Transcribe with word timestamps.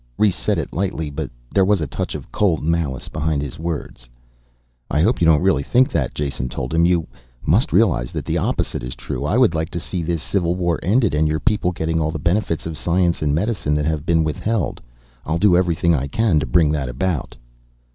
Rhes 0.17 0.33
said 0.35 0.57
it 0.57 0.73
lightly, 0.73 1.11
but 1.11 1.29
there 1.53 1.63
was 1.63 1.79
a 1.79 1.85
touch 1.85 2.15
of 2.15 2.31
cold 2.31 2.63
malice 2.63 3.07
behind 3.07 3.43
his 3.43 3.59
words. 3.59 4.09
"I 4.89 4.99
hope 4.99 5.21
you 5.21 5.27
don't 5.27 5.43
really 5.43 5.61
think 5.61 5.91
that," 5.91 6.15
Jason 6.15 6.49
told 6.49 6.73
him. 6.73 6.87
"You 6.87 7.05
must 7.45 7.71
realize 7.71 8.11
that 8.13 8.25
the 8.25 8.39
opposite 8.39 8.81
is 8.81 8.95
true. 8.95 9.25
I 9.25 9.37
would 9.37 9.53
like 9.53 9.69
to 9.69 9.79
see 9.79 10.01
this 10.01 10.23
civil 10.23 10.55
war 10.55 10.79
ended 10.81 11.13
and 11.13 11.27
your 11.27 11.39
people 11.39 11.71
getting 11.71 12.01
all 12.01 12.09
the 12.09 12.17
benefits 12.17 12.65
of 12.65 12.79
science 12.79 13.21
and 13.21 13.35
medicine 13.35 13.75
that 13.75 13.85
have 13.85 14.03
been 14.03 14.23
withheld. 14.23 14.81
I'll 15.23 15.37
do 15.37 15.55
everything 15.55 15.93
I 15.93 16.07
can 16.07 16.39
to 16.39 16.47
bring 16.47 16.71
that 16.71 16.89
about." 16.89 17.35